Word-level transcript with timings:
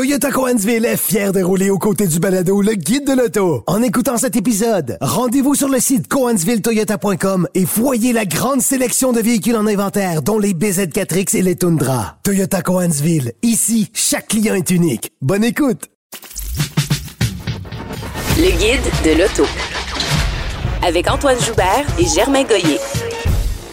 Toyota 0.00 0.30
Coansville 0.30 0.86
est 0.86 0.96
fier 0.96 1.30
de 1.30 1.42
rouler 1.42 1.68
aux 1.68 1.76
côtés 1.76 2.06
du 2.06 2.20
balado 2.20 2.62
le 2.62 2.72
guide 2.72 3.06
de 3.06 3.12
l'auto. 3.12 3.62
En 3.66 3.82
écoutant 3.82 4.16
cet 4.16 4.34
épisode, 4.34 4.96
rendez-vous 5.02 5.54
sur 5.54 5.68
le 5.68 5.78
site 5.78 6.08
coansvilletoyota.com 6.08 7.46
et 7.54 7.66
voyez 7.66 8.14
la 8.14 8.24
grande 8.24 8.62
sélection 8.62 9.12
de 9.12 9.20
véhicules 9.20 9.56
en 9.56 9.66
inventaire, 9.66 10.22
dont 10.22 10.38
les 10.38 10.54
BZ4X 10.54 11.36
et 11.36 11.42
les 11.42 11.54
Tundra. 11.54 12.16
Toyota 12.22 12.62
Coansville, 12.62 13.32
ici, 13.42 13.90
chaque 13.92 14.28
client 14.28 14.54
est 14.54 14.70
unique. 14.70 15.12
Bonne 15.20 15.44
écoute! 15.44 15.90
Le 18.38 18.50
guide 18.52 18.80
de 19.04 19.20
l'auto. 19.20 19.44
Avec 20.82 21.10
Antoine 21.10 21.38
Joubert 21.42 21.84
et 21.98 22.06
Germain 22.06 22.44
Goyer. 22.44 22.78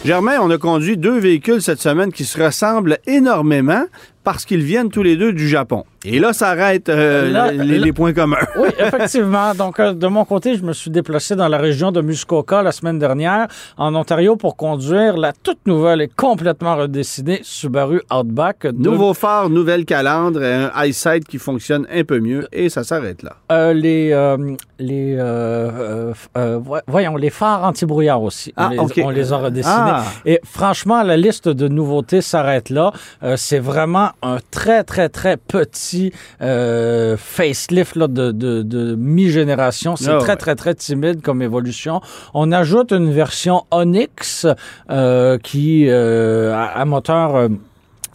Germain, 0.04 0.38
on 0.40 0.50
a 0.50 0.58
conduit 0.58 0.96
deux 0.96 1.18
véhicules 1.18 1.60
cette 1.60 1.80
semaine 1.80 2.12
qui 2.12 2.24
se 2.24 2.42
ressemblent 2.42 2.98
énormément 3.06 3.84
parce 4.24 4.44
qu'ils 4.44 4.62
viennent 4.62 4.90
tous 4.90 5.02
les 5.02 5.16
deux 5.16 5.32
du 5.32 5.48
Japon. 5.48 5.84
Et 6.10 6.18
là, 6.20 6.32
ça 6.32 6.48
arrête 6.48 6.88
euh, 6.88 7.30
Là, 7.30 7.50
les, 7.52 7.58
là- 7.78 7.84
les 7.86 7.92
points 7.92 8.12
communs. 8.14 8.38
Oui, 8.58 8.68
effectivement. 8.78 9.54
Donc, 9.54 9.78
euh, 9.78 9.92
de 9.92 10.06
mon 10.06 10.24
côté, 10.24 10.56
je 10.56 10.62
me 10.64 10.72
suis 10.72 10.90
déplacé 10.90 11.36
dans 11.36 11.48
la 11.48 11.58
région 11.58 11.92
de 11.92 12.00
Muskoka 12.00 12.62
la 12.62 12.72
semaine 12.72 12.98
dernière, 12.98 13.46
en 13.76 13.94
Ontario, 13.94 14.34
pour 14.36 14.56
conduire 14.56 15.16
la 15.16 15.32
toute 15.32 15.58
nouvelle 15.66 16.00
et 16.00 16.08
complètement 16.08 16.76
redessinée 16.76 17.40
Subaru 17.42 18.00
Outback. 18.10 18.64
Nouveau 18.74 19.12
phare, 19.14 19.50
nouvelle 19.50 19.84
calandre, 19.84 20.40
un 20.42 20.70
eyesight 20.82 21.24
qui 21.26 21.38
fonctionne 21.38 21.86
un 21.92 22.04
peu 22.04 22.20
mieux 22.20 22.48
et 22.52 22.68
ça 22.70 22.84
s'arrête 22.84 23.22
là. 23.22 23.36
Euh, 23.52 23.72
les, 23.74 24.10
euh, 24.12 24.36
les, 24.78 25.14
euh, 25.14 25.20
euh, 25.20 26.12
euh, 26.36 26.58
voy- 26.62 26.80
voyons, 26.86 27.16
les 27.16 27.30
phares 27.30 27.64
anti-brouillard 27.64 28.22
aussi. 28.22 28.52
Ah, 28.56 28.68
on, 28.68 28.70
les, 28.70 28.78
ok. 28.78 29.00
on 29.04 29.10
les 29.10 29.32
a 29.32 29.36
redessinés. 29.36 29.74
Ah. 29.76 30.04
Et 30.24 30.40
franchement, 30.44 31.02
la 31.02 31.16
liste 31.16 31.48
de 31.48 31.68
nouveautés 31.68 32.22
s'arrête 32.22 32.70
là. 32.70 32.92
Euh, 33.22 33.34
c'est 33.36 33.58
vraiment 33.58 34.10
un 34.22 34.38
très, 34.50 34.84
très, 34.84 35.08
très 35.08 35.36
petit 35.36 35.97
euh, 36.42 37.16
facelift 37.16 37.96
là, 37.96 38.06
de, 38.08 38.32
de, 38.32 38.62
de 38.62 38.94
mi-génération. 38.96 39.96
C'est 39.96 40.10
Ah, 40.10 40.18
très, 40.18 40.30
ouais. 40.30 40.36
très, 40.36 40.54
très 40.54 40.74
timide 40.74 41.20
comme 41.22 41.42
évolution. 41.42 42.00
On 42.34 42.52
ajoute 42.52 42.92
une 42.92 43.10
version 43.12 43.64
Onyx 43.70 44.46
euh, 44.90 45.38
qui, 45.38 45.86
euh, 45.88 46.54
à, 46.54 46.80
à 46.80 46.84
moteur... 46.84 47.48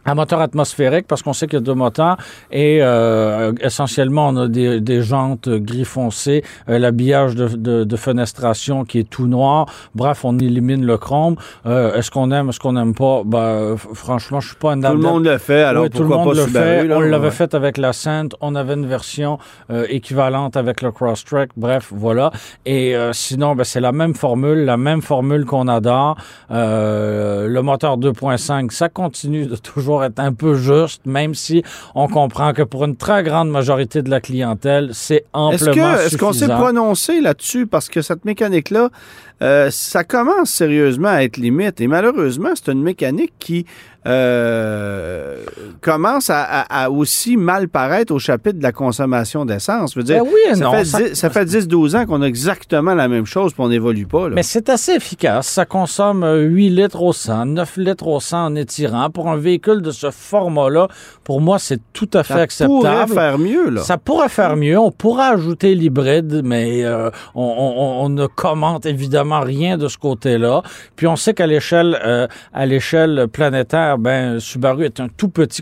à 0.06 0.16
moteur 0.16 0.42
atmosphérique, 0.42 1.08
parce 1.08 1.22
qu'on 1.22 1.34
sait 1.34 1.48
qu'il 1.48 1.56
y 1.60 1.62
a 1.62 1.66
deux 1.66 1.74
moteurs, 1.74 2.18
et 2.52 2.80
euh, 2.82 3.54
essentiellement, 3.62 4.28
on 4.30 4.38
a 4.38 4.48
des, 4.48 4.82
des 4.82 5.02
jantes 5.02 5.50
gris 5.50 5.86
foncé, 5.86 6.44
euh, 6.70 6.78
l'habillage 6.80 7.36
de, 7.36 7.48
de, 7.48 7.84
de 7.84 7.96
fenestration 7.96 8.86
qui 8.86 9.00
est 9.00 9.10
tout 9.10 9.28
noir. 9.28 9.66
Bref, 9.96 10.26
on 10.26 10.38
élimine 10.40 10.86
le 10.86 10.98
chrome. 10.98 11.36
Euh, 11.66 11.96
est-ce 11.96 12.12
qu'on 12.12 12.32
aime, 12.32 12.50
est-ce 12.50 12.60
qu'on 12.60 12.74
n'aime 12.74 12.94
pas? 12.94 13.22
Ben, 13.26 13.76
franchement, 13.94 14.40
je 14.40 14.48
suis 14.50 14.58
pas 14.58 14.72
un 14.74 14.82
Tout 14.82 14.88
le 14.94 14.98
monde 14.98 15.26
le 15.26 15.38
fait, 15.38 15.64
alors 15.64 15.84
oui, 15.84 15.90
tout 15.90 16.00
le 16.04 16.08
pourquoi 16.10 16.26
monde 16.26 16.36
pas 16.36 16.42
le 16.42 16.48
Subaru? 16.48 16.66
fait. 16.66 16.88
là? 16.88 16.98
on 16.98 17.02
l'avait 17.02 17.32
fait 17.32 17.54
avec 17.54 17.78
la 17.78 17.94
Scent. 17.94 18.30
On 18.42 18.56
avait 18.56 18.74
une 18.74 18.86
version 18.86 19.38
euh, 19.72 19.86
équivalente 19.90 20.58
avec 20.58 20.82
le 20.82 20.92
Crosstrek. 20.92 21.52
Bref, 21.58 21.92
voilà. 21.96 22.32
Et 22.66 22.96
euh, 22.96 23.14
sinon, 23.14 23.56
ben, 23.56 23.64
c'est 23.64 23.80
la 23.80 23.92
même 23.92 24.14
formule, 24.16 24.66
la 24.66 24.78
même 24.78 25.02
formule 25.02 25.46
qu'on 25.46 25.68
adore. 25.68 26.18
Euh, 26.52 27.48
le 27.48 27.62
moteur 27.62 27.98
2.5, 27.98 28.72
ça 28.72 28.90
continue 28.90 29.46
de 29.46 29.56
toujours 29.56 29.93
être 30.02 30.20
un 30.20 30.34
peu 30.34 30.56
juste, 30.56 31.06
même 31.06 31.36
si 31.36 31.64
on 31.94 32.08
comprend 32.08 32.54
que 32.54 32.64
pour 32.64 32.86
une 32.86 32.96
très 32.96 33.22
grande 33.22 33.52
majorité 33.52 34.02
de 34.02 34.10
la 34.10 34.22
clientèle, 34.22 34.90
c'est 34.94 35.26
amplement 35.34 35.94
est-ce 35.96 36.18
qu'on 36.18 36.34
s'est 36.34 36.48
prononcé 36.48 37.22
là-dessus? 37.22 37.68
Parce 37.68 37.90
que 37.90 38.02
cette 38.02 38.26
mécanique-là, 38.26 38.90
euh, 39.42 39.70
ça 39.72 40.04
commence 40.04 40.50
sérieusement 40.50 41.10
à 41.10 41.24
être 41.24 41.38
limite. 41.38 41.82
Et 41.82 41.88
malheureusement, 41.88 42.50
c'est 42.56 42.72
une 42.72 42.82
mécanique 42.82 43.34
qui 43.40 43.66
euh, 44.06 45.23
commence 45.84 46.30
à, 46.30 46.42
à- 46.44 46.84
à 46.86 46.90
aussi 46.90 47.38
mal 47.38 47.68
paraître 47.70 48.14
au 48.14 48.20
chapitre 48.20 48.58
de 48.58 48.64
la 48.64 48.72
consommation 48.72 49.46
d'essence. 49.46 49.94
Je 49.94 50.00
veux 50.00 50.04
dire, 50.04 50.24
Ben 50.24 50.30
oui 50.34 50.58
ça, 50.58 50.64
non, 50.64 50.72
fait 50.72 50.86
ça- 50.86 51.02
10 51.02 51.14
ça 51.16 51.30
fait 51.30 51.46
10-12 51.46 51.96
ans 51.96 52.06
qu'on 52.06 52.22
a 52.22 52.26
exactement 52.26 52.96
la 52.96 53.08
même 53.08 53.26
chose 53.26 53.54
puis 53.54 53.62
on 53.62 53.70
n'évolue 53.70 54.08
pas. 54.08 54.30
Là. 54.30 54.36
Mais 54.36 54.44
c'est 54.44 54.70
assez 54.70 54.94
efficace. 54.94 55.48
Ça 55.48 55.66
consomme 55.66 56.24
euh, 56.24 56.42
8 56.42 56.70
litres 56.70 57.02
au 57.02 57.14
100, 57.14 57.46
9 57.48 57.78
litres 57.78 58.08
au 58.08 58.20
100 58.20 58.46
en 58.46 58.56
étirant. 58.56 59.10
Pour 59.10 59.30
un 59.30 59.38
véhicule 59.38 59.82
de 59.82 59.92
ce 59.92 60.10
format-là, 60.10 60.88
pour 61.24 61.42
moi, 61.42 61.60
c'est 61.60 61.80
tout 61.94 62.10
à 62.14 62.24
fait 62.24 62.50
ça 62.52 62.66
pourrait 62.66 62.90
acceptable. 62.90 63.14
faire 63.14 63.38
mieux. 63.38 63.70
Là. 63.70 63.82
Ça 63.82 63.98
pourrait 63.98 64.30
faire 64.30 64.56
mieux. 64.56 64.78
On 64.80 64.92
pourrait 64.92 65.26
ajouter 65.34 65.76
l'hybride, 65.76 66.42
mais 66.44 66.84
euh, 66.84 67.10
on, 67.36 67.44
on- 67.44 68.04
on 68.06 68.10
ne 68.10 68.26
commente 68.28 68.86
évidemment 68.86 69.42
rien 69.42 69.78
de 69.78 69.88
ce 69.88 69.98
côté-là. 69.98 70.62
Puis 70.96 71.08
on 71.08 71.16
sait 71.16 71.34
qu'à 71.34 71.48
l'échelle 71.48 72.00
euh, 72.06 72.28
à 72.54 72.66
l'échelle 72.66 73.28
planétaire, 73.32 73.98
ben 73.98 74.40
Subaru 74.40 74.86
est 74.86 75.00
un 75.00 75.08
tout 75.10 75.30
petit 75.30 75.62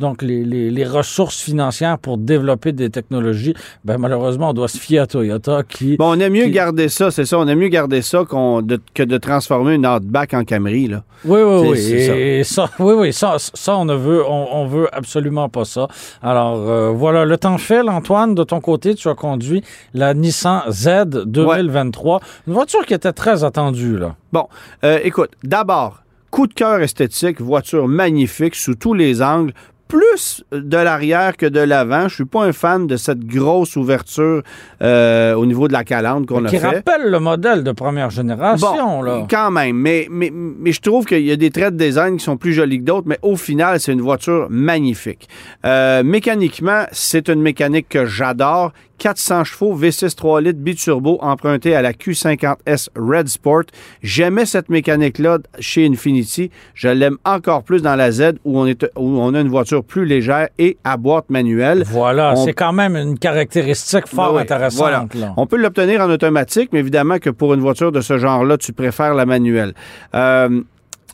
Donc 0.00 0.22
les, 0.22 0.44
les- 0.44 0.70
les 0.70 0.84
ressources 0.84 1.40
financières 1.40 1.98
pour 1.98 2.18
développer 2.18 2.72
des 2.72 2.90
technologies, 2.90 3.54
ben 3.84 3.98
malheureusement, 3.98 4.50
on 4.50 4.52
doit 4.52 4.68
se 4.68 4.78
fier 4.78 5.00
à 5.00 5.06
Toyota 5.06 5.62
qui 5.68 5.96
Bon, 5.96 6.10
on 6.16 6.20
aime 6.20 6.32
mieux 6.32 6.44
qui- 6.44 6.50
garder 6.50 6.88
ça, 6.88 7.10
c'est 7.10 7.24
ça. 7.24 7.38
On 7.38 7.46
aime 7.48 7.58
mieux 7.58 7.68
garder 7.68 8.02
ça 8.02 8.24
qu'on- 8.24 8.62
de- 8.62 8.80
que 8.94 9.02
de 9.02 9.16
transformer 9.18 9.74
une 9.74 9.86
Outback 9.86 10.34
en 10.34 10.44
Camry. 10.44 10.88
Là. 10.88 11.02
Oui, 11.24 11.40
oui, 11.42 11.68
oui. 11.70 11.78
Et 11.78 12.44
ça, 12.44 12.68
oui, 12.78 12.94
oui, 12.96 13.12
ça, 13.12 13.36
ça 13.38 13.76
on 13.76 13.84
ne 13.84 13.94
veut, 13.94 14.22
on, 14.26 14.48
on 14.52 14.66
veut 14.66 14.88
absolument 14.94 15.48
pas 15.48 15.64
ça. 15.64 15.88
Alors, 16.22 16.56
euh, 16.68 16.90
voilà, 16.90 17.24
le 17.24 17.36
temps 17.36 17.58
file. 17.58 17.88
Antoine, 17.88 18.34
de 18.34 18.42
ton 18.44 18.60
côté, 18.60 18.94
tu 18.94 19.08
as 19.08 19.14
conduit 19.14 19.62
la 19.94 20.14
Nissan 20.14 20.62
Z 20.70 20.88
2023. 21.26 22.20
Une 22.46 22.52
voiture 22.54 22.84
qui 22.86 22.94
était 22.94 23.12
très 23.12 23.44
attendue, 23.44 23.96
là. 23.98 24.14
Bon, 24.32 24.48
euh, 24.84 24.98
écoute, 25.04 25.30
d'abord, 25.42 26.02
coup 26.30 26.46
de 26.46 26.54
cœur 26.54 26.80
esthétique, 26.80 27.40
voiture 27.40 27.88
magnifique 27.88 28.54
sous 28.54 28.74
tous 28.74 28.94
les 28.94 29.22
angles. 29.22 29.52
Plus 29.88 30.44
de 30.52 30.76
l'arrière 30.76 31.36
que 31.36 31.46
de 31.46 31.60
l'avant. 31.60 32.08
Je 32.08 32.14
suis 32.16 32.24
pas 32.24 32.44
un 32.44 32.52
fan 32.52 32.86
de 32.86 32.96
cette 32.96 33.24
grosse 33.24 33.76
ouverture 33.76 34.42
euh, 34.82 35.34
au 35.34 35.46
niveau 35.46 35.68
de 35.68 35.72
la 35.72 35.84
calandre 35.84 36.26
qu'on 36.26 36.44
a 36.44 36.48
Qui 36.48 36.58
fait. 36.58 36.66
rappelle 36.66 37.10
le 37.10 37.20
modèle 37.20 37.62
de 37.62 37.72
première 37.72 38.10
génération, 38.10 39.02
là. 39.02 39.26
Quand 39.30 39.50
même, 39.50 39.76
mais, 39.76 40.08
mais, 40.10 40.32
mais 40.34 40.72
je 40.72 40.80
trouve 40.80 41.04
qu'il 41.06 41.22
y 41.24 41.30
a 41.30 41.36
des 41.36 41.50
traits 41.50 41.76
de 41.76 41.84
design 41.84 42.16
qui 42.16 42.24
sont 42.24 42.36
plus 42.36 42.52
jolis 42.52 42.80
que 42.80 42.84
d'autres, 42.84 43.06
mais 43.06 43.18
au 43.22 43.36
final, 43.36 43.78
c'est 43.80 43.92
une 43.92 44.00
voiture 44.00 44.48
magnifique. 44.50 45.28
Euh, 45.64 46.02
mécaniquement, 46.02 46.84
c'est 46.92 47.28
une 47.28 47.40
mécanique 47.42 47.88
que 47.88 48.06
j'adore. 48.06 48.72
400 48.98 49.44
chevaux, 49.44 49.76
V6 49.78 50.14
3 50.14 50.40
litres, 50.40 50.58
biturbo, 50.58 51.18
emprunté 51.20 51.74
à 51.76 51.82
la 51.82 51.92
Q50S 51.92 52.88
Red 52.96 53.28
Sport. 53.28 53.64
J'aimais 54.02 54.46
cette 54.46 54.70
mécanique-là 54.70 55.36
chez 55.60 55.86
Infinity. 55.86 56.50
Je 56.72 56.88
l'aime 56.88 57.18
encore 57.26 57.62
plus 57.62 57.82
dans 57.82 57.94
la 57.94 58.10
Z 58.10 58.36
où 58.46 58.58
on, 58.58 58.64
est, 58.64 58.84
où 58.96 59.20
on 59.20 59.34
a 59.34 59.40
une 59.42 59.48
voiture 59.50 59.75
plus 59.84 60.04
légère 60.04 60.48
et 60.58 60.76
à 60.84 60.96
boîte 60.96 61.30
manuelle. 61.30 61.82
Voilà, 61.86 62.32
On- 62.36 62.44
c'est 62.44 62.52
quand 62.52 62.72
même 62.72 62.96
une 62.96 63.18
caractéristique 63.18 64.06
fort 64.06 64.34
Oui, 64.34 64.42
intéressante, 64.42 64.78
voilà. 64.78 65.06
là. 65.14 65.34
On 65.36 65.46
peut 65.46 65.56
l'obtenir 65.56 66.00
en 66.00 66.10
automatique, 66.10 66.70
mais 66.72 66.80
évidemment 66.80 67.18
que 67.18 67.30
pour 67.30 67.54
une 67.54 67.60
voiture 67.60 67.92
de 67.92 68.00
ce 68.00 68.18
genre-là, 68.18 68.56
tu 68.58 68.72
préfères 68.72 69.14
la 69.14 69.26
manuelle. 69.26 69.74
Euh, 70.14 70.60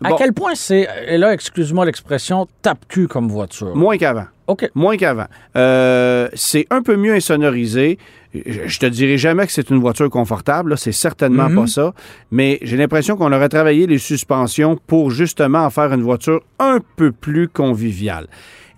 À 0.05 0.09
bon, 0.11 0.17
quel 0.17 0.33
point 0.33 0.55
c'est, 0.55 0.89
et 1.07 1.17
là, 1.19 1.33
excuse-moi 1.33 1.85
l'expression, 1.87 2.47
tape-cul 2.63 3.07
comme 3.09 3.29
voiture? 3.29 3.75
Moins 3.77 3.97
qu'avant. 3.99 4.25
OK. 4.49 4.69
Moins 4.75 4.97
qu'avant. 4.97 5.27
Euh, 5.57 6.29
c'est 6.35 6.67
un 6.71 6.83
peu 6.83 6.97
mieux 6.97 7.15
insonorisé. 7.15 7.99
Je 8.35 8.79
te 8.79 8.87
dirai 8.87 9.19
jamais 9.19 9.47
que 9.47 9.53
c'est 9.53 9.69
une 9.71 9.79
voiture 9.79 10.09
confortable, 10.09 10.79
c'est 10.79 10.93
certainement 10.93 11.49
Mhm. 11.51 11.57
pas 11.57 11.67
ça, 11.67 11.95
mais 12.31 12.59
j'ai 12.63 12.77
l'impression 12.79 13.17
qu'on 13.17 13.33
aurait 13.33 13.49
travaillé 13.51 13.87
les 13.87 13.99
suspensions 13.99 14.79
pour 14.87 15.11
justement 15.11 15.65
en 15.65 15.71
faire 15.71 15.93
une 15.93 16.03
voiture 16.03 16.41
un 16.59 16.79
peu 16.97 17.13
plus 17.13 17.49
conviviale. 17.49 18.27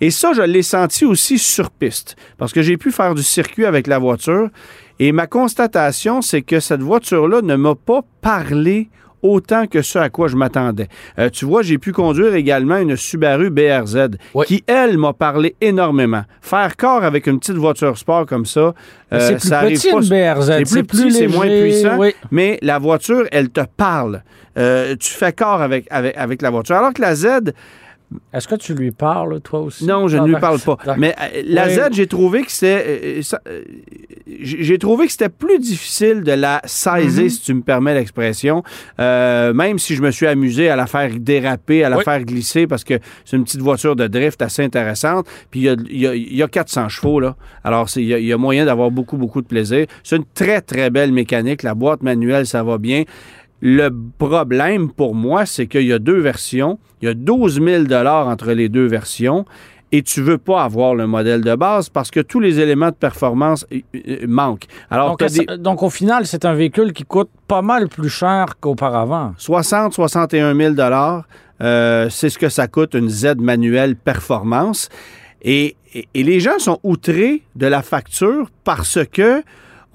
Et 0.01 0.11
ça, 0.11 0.33
je 0.33 0.43
l'ai 0.43 0.63
senti 0.63 1.05
aussi 1.05 1.39
sur 1.39 1.71
piste, 1.71 2.17
parce 2.37 2.53
que 2.53 2.63
j'ai 2.63 2.77
pu 2.77 2.91
faire 2.91 3.15
du 3.15 3.23
circuit 3.23 3.65
avec 3.65 3.87
la 3.87 3.99
voiture, 3.99 4.49
et 4.99 5.13
ma 5.13 5.27
constatation, 5.29 6.21
c'est 6.21 6.43
que 6.43 6.59
cette 6.59 6.83
voiture-là 6.83 7.41
ne 7.43 7.55
m'a 7.55 7.75
pas 7.77 8.01
parlé 8.21 8.89
autant 9.25 9.67
que 9.67 9.83
ce 9.83 9.99
à 9.99 10.11
quoi 10.11 10.29
je 10.29 10.37
m'attendais. 10.37 10.89
Euh, 11.19 11.31
tu 11.31 11.47
vois, 11.47 11.63
j'ai 11.63 11.79
pu 11.79 11.93
conduire 11.93 12.35
également 12.35 12.77
une 12.77 12.95
Subaru 12.95 13.51
BRZ 13.51 14.11
Oui. 14.35 14.47
qui, 14.47 14.63
elle, 14.67 14.99
m'a 14.99 15.13
parlé 15.15 15.57
énormément. 15.61 16.23
Faire 16.41 16.77
corps 16.77 17.03
avec 17.03 17.27
une 17.27 17.41
petite 17.41 17.57
voiture 17.57 17.97
sport 17.99 18.27
comme 18.27 18.45
ça, 18.47 18.75
euh, 19.13 19.19
c'est 19.21 19.37
plus 19.37 19.49
ça 19.49 19.59
arrive 19.61 19.79
petit, 19.79 19.91
pas. 19.91 20.03
une 20.03 20.09
BRZ. 20.35 20.53
C'est 20.65 20.83
plus 20.83 20.85
petit, 20.85 21.13
c'est 21.13 21.27
moins 21.27 21.49
puissant, 21.49 21.97
oui. 21.99 22.15
mais 22.31 22.59
la 22.63 22.79
voiture, 22.79 23.25
elle 23.33 23.49
te 23.49 23.63
parle. 23.77 24.23
Euh, 24.59 24.95
tu 25.01 25.11
fais 25.11 25.33
corps 25.33 25.63
avec, 25.63 25.87
avec, 25.91 26.17
avec 26.17 26.43
la 26.43 26.51
voiture. 26.51 26.77
Alors 26.77 26.93
que 26.93 27.01
la 27.01 27.15
Z, 27.15 27.27
Est-ce 28.33 28.49
que 28.49 28.55
tu 28.57 28.75
lui 28.75 28.91
parles, 28.91 29.41
toi 29.41 29.61
aussi? 29.61 29.85
non, 29.87 30.09
je 30.09 30.17
ne 30.17 30.27
lui 30.27 30.37
parle 30.41 30.59
pas. 30.61 30.77
Mais 30.97 31.15
euh, 31.21 31.43
la 31.47 31.67
Oui. 31.67 31.75
Z, 31.75 31.81
j'ai 31.93 32.07
trouvé 32.07 32.43
que 32.43 32.51
c'était. 32.53 33.21
euh, 33.21 33.23
euh, 33.49 33.63
j'ai 34.41 34.79
trouvé 34.79 35.07
que 35.07 35.13
c'était 35.13 35.29
plus 35.29 35.59
difficile 35.59 36.23
de 36.23 36.33
la 36.33 36.61
saisir, 36.65 37.25
Mhm. 37.25 37.29
si 37.31 37.41
tu 37.43 37.55
me 37.55 37.63
permets 37.63 37.95
l'expression. 37.95 38.63
Euh, 39.01 39.53
même 39.53 39.79
si 39.79 39.95
je 39.95 40.03
me 40.03 40.11
suis 40.11 40.27
amusé 40.27 40.69
à 40.69 40.77
la 40.77 40.87
faire 40.87 41.11
déraper, 41.19 41.85
à 41.85 41.89
la 41.89 41.99
Oui. 41.99 42.05
faire 42.05 42.23
glisser, 42.25 42.67
parce 42.67 42.85
que 42.85 42.95
c'est 43.25 43.37
une 43.37 43.45
petite 43.45 43.61
voiture 43.61 43.97
de 43.97 44.07
drift 44.07 44.41
assez 44.43 44.63
intéressante. 44.63 45.27
Puis 45.51 45.61
il 45.61 45.65
y 45.65 45.69
a, 45.69 45.77
y 45.91 46.07
a- 46.07 46.15
il 46.15 46.37
y 46.37 46.43
a 46.43 46.49
400 46.49 46.89
chevaux, 46.89 47.21
là. 47.21 47.37
Alors, 47.63 47.89
c'est- 47.89 48.03
il 48.03 48.09
y, 48.09 48.15
a- 48.15 48.19
il 48.19 48.27
y 48.27 48.33
a 48.33 48.37
moyen 48.39 48.65
d'avoir 48.65 48.91
beaucoup, 48.91 49.17
beaucoup 49.17 49.43
de 49.43 49.47
plaisir. 49.47 49.87
C'est 50.03 50.17
une 50.17 50.25
très, 50.35 50.61
très 50.61 50.91
belle 50.91 51.13
mécanique. 51.13 51.63
La 51.63 51.75
boîte 51.75 52.03
manuelle, 52.03 52.47
ça 52.47 52.63
va 52.63 52.79
bien. 52.79 53.05
Le 53.67 53.89
problème 54.19 54.91
pour 54.93 55.15
moi, 55.15 55.47
c'est 55.47 55.67
qu'il 55.67 55.87
y 55.87 55.93
a 55.93 55.99
deux 55.99 56.19
versions. 56.21 56.79
Il 57.01 57.07
y 57.09 57.11
a 57.11 57.15
12 57.15 57.63
000 57.63 57.85
entre 57.95 58.53
les 58.53 58.69
deux 58.69 58.87
versions. 58.87 59.47
et 59.93 60.03
tu 60.03 60.21
veux 60.23 60.39
pas 60.39 60.65
avoir 60.65 60.95
le 60.97 61.07
modèle 61.07 61.41
de 61.43 61.55
base 61.55 61.89
parce 61.89 62.11
que 62.11 62.19
tous 62.19 62.41
les 62.41 62.59
éléments 62.59 62.89
de 62.91 62.95
performance 63.09 63.65
euh, 63.73 63.79
euh, 63.95 64.27
manquent. 64.27 64.67
Alors, 64.91 65.11
Donc, 65.11 65.21
des 65.21 65.47
au 65.83 65.91
final, 65.91 66.27
c'est 66.27 66.45
un 66.45 66.55
véhicule 66.55 66.93
qui 66.93 67.05
coûte 67.05 67.31
pas 67.47 67.63
mal 67.63 67.89
plus 67.89 68.09
cher 68.09 68.59
qu'auparavant. 68.61 69.35
60, 69.39 69.93
61 69.95 70.53
000 70.57 70.75
dollars, 70.75 71.25
euh, 71.61 72.09
c'est 72.11 72.29
ce 72.29 72.39
que 72.41 72.49
ça 72.49 72.67
coûte 72.67 72.95
une 72.95 73.09
Z 73.09 73.37
manuelle 73.39 73.95
performance. 73.95 74.89
Et, 75.43 75.77
et- 75.95 76.09
et 76.15 76.23
les 76.25 76.41
gens 76.41 76.59
sont 76.59 76.81
outrés 76.83 77.43
de 77.55 77.67
la 77.69 77.83
facture 77.83 78.49
parce 78.65 78.99
que 79.13 79.43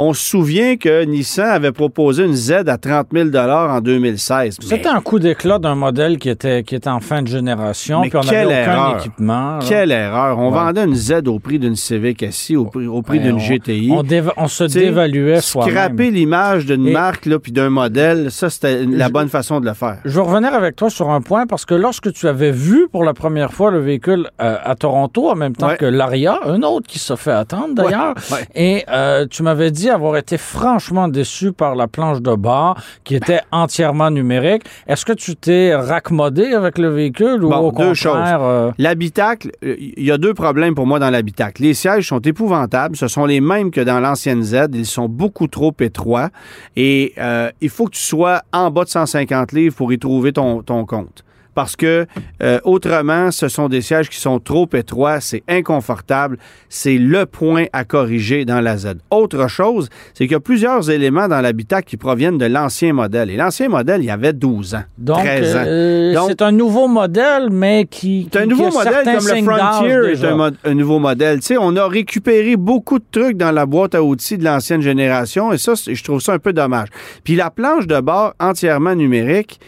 on 0.02 0.14
se 0.14 0.22
souvient 0.30 0.78
que 0.78 1.04
Nissan 1.04 1.50
avait 1.50 1.74
proposé 1.74 2.24
une 2.24 2.34
Z 2.34 2.52
à 2.68 2.78
30 2.78 3.08
000 3.14 3.30
dollars 3.30 3.70
en 3.72 3.82
2016. 3.82 4.58
Mais 4.62 4.66
C'était 4.66 4.88
un 4.88 5.02
coup 5.02 5.20
d'éclat 5.20 5.60
d'un 5.60 5.76
modèle 5.76 6.18
qui 6.18 6.30
était, 6.30 6.64
qui 6.64 6.76
était 6.76 6.90
en 6.90 7.02
fin 7.02 7.22
de 7.22 7.28
génération, 7.28 8.02
Mais 8.02 8.10
puis 8.10 8.18
on 8.18 8.22
quelle 8.22 8.48
n'avait 8.48 8.62
aucun 8.64 8.72
erreur. 8.74 8.98
équipement. 9.00 9.58
là. 9.58 9.60
Quelle 9.68 9.92
erreur! 9.92 10.40
On 10.40 10.46
Ouais. 10.52 10.58
vendait 10.58 10.86
une 10.86 10.96
Z 10.96 11.28
au 11.28 11.40
prix 11.40 11.60
d'une 11.60 11.76
Civic 11.76 12.26
SI, 12.32 12.56
au 12.56 12.66
prix, 12.66 12.88
au 12.88 13.02
prix 13.02 13.18
Ouais, 13.18 13.24
d'une 13.26 13.36
on- 13.36 13.40
GTI. 13.40 13.90
On, 13.92 14.04
déva- 14.04 14.34
on 14.38 14.48
se 14.48 14.64
T'sais, 14.64 14.80
dévaluait 14.80 15.42
soi-même. 15.42 15.74
Scraper 15.76 16.12
l'image 16.12 16.66
d'une 16.66 16.88
Et- 16.88 16.92
marque 16.94 17.26
là, 17.26 17.38
puis 17.38 17.52
d'un 17.52 17.70
modèle, 17.70 18.32
ça, 18.32 18.50
c'était 18.50 18.86
la 18.86 19.08
Je- 19.08 19.12
bonne 19.12 19.28
façon 19.30 19.60
de 19.60 19.66
le 19.66 19.74
faire. 19.74 19.98
Je 20.06 20.12
veux 20.12 20.22
revenir 20.22 20.54
avec 20.54 20.76
toi 20.78 20.90
sur 20.90 21.10
un 21.10 21.20
point 21.22 21.46
parce 21.46 21.66
que 21.66 21.74
lorsque 21.76 22.14
tu 22.14 22.28
avais 22.28 22.52
vu 22.52 22.88
pour 22.92 23.04
la 23.04 23.14
première 23.14 23.52
fois 23.52 23.70
le 23.70 23.80
véhicule 23.80 24.30
euh, 24.42 24.56
à 24.64 24.76
Toronto, 24.76 25.30
en 25.30 25.36
même 25.36 25.56
temps 25.56 25.68
Ouais. 25.68 25.78
que 25.78 25.86
l'Aria, 25.86 26.40
un 26.46 26.62
autre 26.64 26.88
qui 26.88 27.00
se 27.00 27.16
fait 27.18 27.32
attendre 27.32 27.74
d'ailleurs, 27.76 28.14
et 28.56 28.86
euh, 28.90 29.26
tu 29.30 29.44
m'avais 29.44 29.72
dit 29.72 29.89
avoir 29.90 30.18
été 30.18 30.38
franchement 30.38 31.08
déçu 31.08 31.52
par 31.52 31.76
la 31.76 31.88
planche 31.88 32.22
de 32.22 32.34
bord 32.36 32.78
qui 33.04 33.16
était 33.16 33.42
entièrement 33.52 34.12
numérique. 34.12 34.64
Est-ce 34.88 35.06
que 35.06 35.14
tu 35.14 35.36
t'es 35.36 35.76
raccommodé 35.76 36.54
avec 36.54 36.78
le 36.78 36.90
véhicule 36.90 37.44
ou 37.44 37.50
Bon, 37.50 37.58
au 37.58 37.72
contraire? 37.72 38.40
euh, 38.42 38.72
L'habitacle, 38.78 39.52
euh, 39.64 39.76
il 39.80 40.04
y 40.04 40.12
a 40.12 40.18
deux 40.18 40.34
problèmes 40.34 40.76
pour 40.76 40.86
moi 40.88 41.00
dans 41.00 41.10
l'habitacle. 41.10 41.62
Les 41.64 41.74
sièges 41.74 42.08
sont 42.08 42.20
épouvantables. 42.20 42.96
Ce 42.96 43.08
sont 43.08 43.26
les 43.26 43.42
mêmes 43.42 43.72
que 43.72 43.82
dans 43.82 44.00
l'ancienne 44.00 44.44
Z. 44.44 44.68
Ils 44.74 44.86
sont 44.86 45.10
beaucoup 45.10 45.48
trop 45.48 45.74
étroits. 45.80 46.30
Et 46.76 47.14
euh, 47.18 47.50
il 47.62 47.70
faut 47.70 47.86
que 47.86 47.92
tu 47.96 48.02
sois 48.02 48.42
en 48.54 48.72
bas 48.72 48.84
de 48.84 48.90
150 48.90 49.52
livres 49.54 49.76
pour 49.76 49.92
y 49.94 50.00
trouver 50.00 50.34
ton, 50.34 50.62
ton 50.62 50.86
compte. 50.86 51.24
Parce 51.60 51.76
que 51.76 52.06
euh, 52.42 52.60
autrement, 52.64 53.32
ce 53.32 53.50
sont 53.50 53.68
des 53.68 53.82
sièges 53.82 54.08
qui 54.08 54.18
sont 54.18 54.40
trop 54.40 54.66
étroits, 54.72 55.20
c'est 55.20 55.44
inconfortable, 55.50 56.38
c'est 56.70 56.98
le 56.98 57.26
point 57.26 57.66
à 57.74 57.84
corriger 57.84 58.46
dans 58.46 58.62
la 58.62 58.78
Z. 58.78 58.94
Autre 59.12 59.50
chose, 59.50 59.90
c'est 60.14 60.24
qu'il 60.24 60.32
y 60.32 60.36
a 60.36 60.40
plusieurs 60.40 60.90
éléments 60.90 61.28
dans 61.28 61.42
l'habitacle 61.42 61.86
qui 61.90 61.98
proviennent 61.98 62.38
de 62.38 62.46
l'ancien 62.46 62.94
modèle. 62.94 63.30
Et 63.30 63.36
l'ancien 63.36 63.68
modèle, 63.68 64.00
il 64.00 64.06
y 64.06 64.10
avait 64.10 64.32
12 64.32 64.76
ans, 64.76 64.84
donc, 64.98 65.18
13 65.18 65.56
ans. 65.58 65.64
euh, 65.68 66.14
Donc- 66.14 66.30
c'est 66.30 66.42
un 66.44 66.54
nouveau 66.54 66.88
modèle, 66.88 67.50
mais 67.52 67.86
qui, 67.92 68.30
C'est 68.32 68.40
un 68.40 68.46
nouveau 68.46 68.72
modèle 68.72 69.04
comme 69.04 69.16
le 69.16 69.44
Frontier 69.44 70.14
est 70.14 70.64
un, 70.64 70.74
nouveau 70.74 71.00
modèle. 71.00 71.42
Tu 71.42 71.48
sais, 71.48 71.58
on 71.60 71.76
a 71.76 71.90
récupéré 71.90 72.56
beaucoup 72.56 73.00
de 73.00 73.06
trucs 73.12 73.36
dans 73.36 73.52
la 73.52 73.66
boîte 73.66 73.96
à 73.96 74.02
outils 74.02 74.38
de 74.38 74.46
l'ancienne 74.46 74.82
génération 74.82 75.52
et 75.52 75.58
ça, 75.58 75.74
je 75.76 76.04
trouve 76.06 76.22
ça 76.22 76.32
un 76.32 76.40
peu 76.40 76.54
dommage. 76.54 76.88
Puis 77.26 77.36
la 77.36 77.50
planche 77.50 77.86
de 77.86 78.00
bord 78.00 78.34
entièrement 78.40 78.96
numérique, 78.96 79.60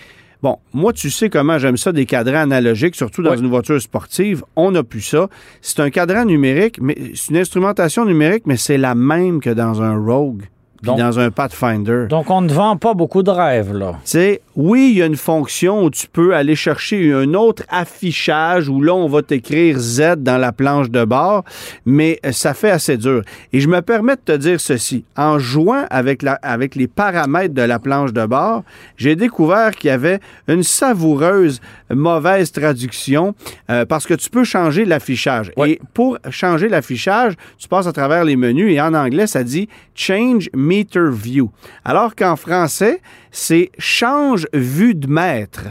bon, 0.42 0.58
moi, 0.74 0.94
tu 0.94 1.10
sais 1.10 1.30
comment 1.30 1.58
j'aime 1.60 1.78
ça, 1.78 1.92
des 1.92 2.06
cadrans 2.06 2.42
analogiques, 2.42 2.96
surtout 2.96 3.22
dans 3.24 3.32
Oui. 3.32 3.40
une 3.40 3.48
voiture 3.50 3.82
sportive. 3.82 4.44
On 4.56 4.72
n'a 4.72 4.84
plus 4.84 5.02
ça. 5.02 5.28
C'est 5.62 5.80
un 5.80 5.90
cadran 5.90 6.26
numérique, 6.26 6.80
mais 6.82 6.96
c'est 7.16 7.32
une 7.32 7.38
instrumentation 7.38 8.06
numérique, 8.06 8.44
mais 8.46 8.58
c'est 8.58 8.78
la 8.78 8.96
même 8.96 9.40
que 9.42 9.50
dans 9.50 9.82
un 9.82 9.96
Rogue. 9.98 10.44
Donc- 10.84 10.98
dans 10.98 11.20
un 11.20 11.32
Pathfinder. 11.32 12.08
Donc, 12.10 12.30
on 12.30 12.42
ne 12.42 12.52
vend 12.52 12.76
pas 12.78 12.94
beaucoup 12.94 13.24
de 13.24 13.30
rêves, 13.30 13.74
là. 13.74 13.94
Tu 14.04 14.12
sais, 14.12 14.42
oui, 14.56 14.90
il 14.94 14.98
y 14.98 15.02
a 15.02 15.06
une 15.06 15.16
fonction 15.16 15.84
où 15.84 15.90
tu 15.90 16.08
peux 16.08 16.36
aller 16.36 16.56
chercher 16.56 17.14
un 17.14 17.34
autre 17.34 17.64
affichage 17.70 18.68
où 18.68 18.82
là, 18.82 18.94
on 18.94 19.08
va 19.08 19.22
t'écrire 19.22 19.78
Z 19.78 20.16
dans 20.18 20.38
la 20.38 20.52
planche 20.52 20.90
de 20.90 21.06
bord, 21.06 21.44
mais 21.86 22.20
euh, 22.26 22.32
ça 22.32 22.54
fait 22.54 22.72
assez 22.72 22.98
dur. 22.98 23.22
Et 23.54 23.60
je 23.60 23.68
me 23.68 23.82
permets 23.82 24.16
de 24.16 24.22
te 24.34 24.38
dire 24.38 24.60
ceci. 24.60 25.06
En 25.16 25.40
jouant 25.40 25.86
avec, 25.90 26.22
la, 26.24 26.34
avec 26.42 26.76
les 26.76 26.88
paramètres 26.88 27.54
de 27.54 27.62
la 27.62 27.80
planche 27.80 28.14
de 28.14 28.26
bord, 28.26 28.64
j'ai 28.98 29.16
découvert 29.16 29.72
qu'il 29.72 29.90
y 29.90 29.92
avait 29.92 30.20
une 30.48 30.64
savoureuse 30.64 31.62
mauvaise 31.94 32.52
traduction 32.52 33.36
euh, 33.70 33.86
parce 33.86 34.06
que 34.06 34.14
tu 34.14 34.30
peux 34.30 34.44
changer 34.44 34.86
l'affichage. 34.86 35.52
Oui. 35.58 35.72
Et 35.72 35.82
pour 35.94 36.18
changer 36.30 36.70
l'affichage, 36.70 37.34
tu 37.58 37.68
passes 37.68 37.88
à 37.88 37.94
travers 37.94 38.24
les 38.24 38.36
menus 38.36 38.74
et 38.74 38.82
en 38.82 38.94
anglais, 38.94 39.28
ça 39.28 39.44
dit 39.44 39.70
Change 39.94 40.50
Meter 40.72 41.10
View. 41.12 41.50
Alors 41.84 42.16
qu'en 42.16 42.36
français, 42.36 43.02
c'est 43.32 43.72
Change 43.78 44.48
vue 44.54 44.96
de 44.96 45.08
maître. 45.08 45.64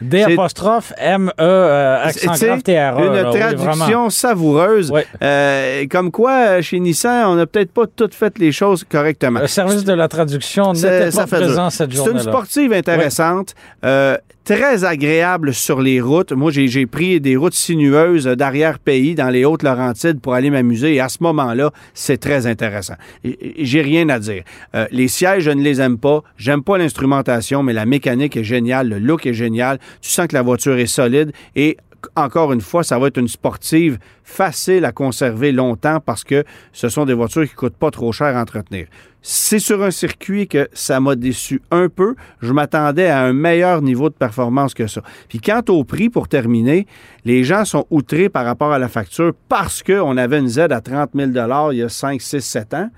D 0.00 0.22
apostrophe 0.22 0.94
M 0.96 1.30
E 1.38 1.42
euh, 1.42 2.04
accent 2.04 2.32
grave 2.32 2.62
T 2.62 2.72
R 2.74 2.98
E. 2.98 3.06
Une 3.06 3.12
là, 3.12 3.24
traduction 3.30 4.08
savoureuse. 4.08 4.90
Euh, 5.22 5.84
comme 5.90 6.10
quoi, 6.10 6.62
chez 6.62 6.80
Nissan, 6.80 7.26
on 7.28 7.34
n'a 7.34 7.46
peut-être 7.46 7.70
pas 7.70 7.84
toutes 7.86 8.14
fait 8.14 8.38
les 8.38 8.50
choses 8.50 8.82
correctement. 8.82 9.40
Le 9.40 9.46
service 9.46 9.84
de 9.84 9.92
la 9.92 10.08
traduction 10.08 10.72
n'était 10.72 11.10
pas 11.10 11.26
présent 11.26 11.68
dur. 11.68 11.72
cette 11.72 11.90
C'est 11.90 11.98
une 11.98 12.04
journée-là. 12.04 12.22
sportive 12.22 12.72
intéressante, 12.72 13.54
euh, 13.84 14.16
très 14.50 14.84
agréable 14.84 15.54
sur 15.54 15.80
les 15.80 16.00
routes. 16.00 16.32
Moi, 16.32 16.50
j'ai 16.50 16.86
pris 16.86 17.20
des 17.20 17.36
routes 17.36 17.54
sinueuses 17.54 18.24
d'arrière-pays 18.24 19.14
dans 19.14 19.30
les 19.30 19.44
Hautes-Laurentides 19.44 20.20
pour 20.20 20.34
aller 20.34 20.50
m'amuser 20.50 20.96
et 20.96 21.00
à 21.00 21.08
ce 21.08 21.18
moment-là, 21.20 21.70
c'est 21.94 22.18
très 22.18 22.48
intéressant. 22.48 22.94
J'ai 23.22 23.80
rien 23.80 24.08
à 24.08 24.18
dire. 24.18 24.42
Euh, 24.74 24.86
les 24.90 25.06
sièges, 25.06 25.44
je 25.44 25.52
ne 25.52 25.62
les 25.62 25.80
aime 25.80 25.98
pas. 25.98 26.24
J'aime 26.36 26.64
pas 26.64 26.78
l'instrumentation, 26.78 27.62
mais 27.62 27.72
la 27.72 27.86
mécanique 27.86 28.36
est 28.36 28.42
géniale, 28.42 28.88
le 28.88 28.98
look 28.98 29.24
est 29.24 29.34
génial. 29.34 29.78
Tu 30.00 30.10
sens 30.10 30.26
que 30.26 30.34
la 30.34 30.42
voiture 30.42 30.76
est 30.78 30.86
solide 30.86 31.30
et 31.54 31.76
encore 32.16 32.52
une 32.52 32.60
fois, 32.60 32.82
ça 32.82 32.98
va 32.98 33.08
être 33.08 33.18
une 33.18 33.28
sportive 33.28 33.98
facile 34.24 34.84
à 34.84 34.92
conserver 34.92 35.52
longtemps 35.52 36.00
parce 36.00 36.24
que 36.24 36.44
ce 36.72 36.88
sont 36.88 37.04
des 37.04 37.14
voitures 37.14 37.48
qui 37.48 37.54
coûtent 37.54 37.76
pas 37.76 37.90
trop 37.90 38.12
cher 38.12 38.36
à 38.36 38.40
entretenir. 38.40 38.86
C'est 39.22 39.58
sur 39.58 39.82
un 39.82 39.90
circuit 39.90 40.48
que 40.48 40.68
ça 40.72 40.98
m'a 40.98 41.14
déçu 41.14 41.60
un 41.70 41.88
peu. 41.88 42.14
Je 42.40 42.52
m'attendais 42.52 43.08
à 43.08 43.22
un 43.22 43.32
meilleur 43.32 43.82
niveau 43.82 44.08
de 44.08 44.14
performance 44.14 44.72
que 44.72 44.86
ça. 44.86 45.02
Puis 45.28 45.40
quant 45.40 45.62
au 45.68 45.84
prix, 45.84 46.08
pour 46.08 46.28
terminer, 46.28 46.86
les 47.24 47.44
gens 47.44 47.64
sont 47.64 47.86
outrés 47.90 48.28
par 48.28 48.46
rapport 48.46 48.72
à 48.72 48.78
la 48.78 48.88
facture 48.88 49.32
parce 49.48 49.82
qu'on 49.82 50.16
avait 50.16 50.38
une 50.38 50.48
Z 50.48 50.58
à 50.70 50.80
30 50.80 51.10
000 51.14 51.30
il 51.72 51.78
y 51.78 51.82
a 51.82 51.88
5, 51.88 52.20
6, 52.20 52.40
7 52.40 52.74
ans, 52.74 52.90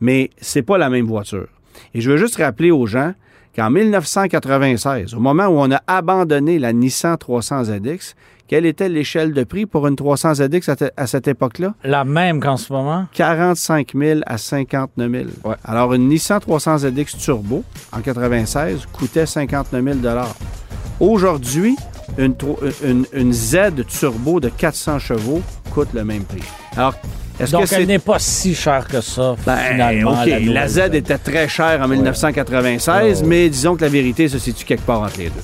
mais 0.00 0.30
c'est 0.36 0.62
pas 0.62 0.78
la 0.78 0.90
même 0.90 1.06
voiture. 1.06 1.48
Et 1.92 2.00
je 2.00 2.10
veux 2.10 2.16
juste 2.16 2.36
rappeler 2.36 2.70
aux 2.70 2.86
gens 2.86 3.14
qu'en 3.54 3.70
1996, 3.70 5.14
au 5.14 5.20
moment 5.20 5.46
où 5.46 5.58
on 5.58 5.70
a 5.70 5.80
abandonné 5.86 6.58
la 6.58 6.72
Nissan 6.72 7.16
300 7.16 7.64
ZX, 7.64 8.14
quelle 8.46 8.66
était 8.66 8.88
l'échelle 8.88 9.32
de 9.32 9.42
prix 9.44 9.64
pour 9.64 9.86
une 9.86 9.96
300 9.96 10.34
ZX 10.34 10.68
à, 10.68 10.76
te- 10.76 10.90
à 10.96 11.06
cette 11.06 11.28
époque-là? 11.28 11.74
La 11.82 12.04
même 12.04 12.40
qu'en 12.40 12.56
ce 12.56 12.72
moment? 12.72 13.06
45 13.14 13.92
000 13.94 14.20
à 14.26 14.36
59 14.38 15.10
000. 15.10 15.24
Ouais. 15.44 15.54
Alors, 15.64 15.94
une 15.94 16.08
Nissan 16.08 16.40
300 16.40 16.78
ZX 16.78 17.16
Turbo, 17.18 17.64
en 17.92 18.00
96, 18.00 18.86
coûtait 18.92 19.26
59 19.26 19.82
000 20.02 20.14
Aujourd'hui, 21.00 21.76
une- 22.18 23.06
une 23.12 23.32
Z 23.32 23.56
Turbo 23.88 24.40
de 24.40 24.48
400 24.48 24.98
chevaux 24.98 25.42
coûte 25.72 25.88
le 25.94 26.04
même 26.04 26.24
prix. 26.24 26.42
Alors, 26.76 26.94
est-ce 27.40 27.50
Donc, 27.52 27.66
que 27.68 27.74
elle 27.74 27.86
n'est 27.86 27.98
pas 27.98 28.18
si 28.18 28.54
chère 28.54 28.86
que 28.86 29.00
ça, 29.00 29.34
Ben, 29.44 29.56
finalement. 29.56 30.12
OK, 30.22 30.28
la, 30.46 30.68
Z 30.68 30.78
était 30.94 31.18
très 31.18 31.48
chère 31.48 31.80
en 31.82 31.88
1996, 31.88 33.20
Ouais. 33.22 33.26
mais 33.28 33.48
disons 33.48 33.74
que 33.76 33.82
la 33.82 33.88
vérité 33.88 34.28
se 34.28 34.38
situe 34.38 34.64
quelque 34.64 34.84
part 34.86 35.00
entre 35.02 35.18
les 35.18 35.30
deux. 35.30 35.42